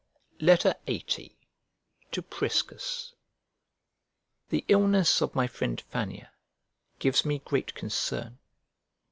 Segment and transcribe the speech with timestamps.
[0.39, 1.35] LXXX
[2.11, 3.13] To PRISCUS
[4.49, 6.31] THE illness of my friend Fannia
[6.97, 8.39] gives me great concern.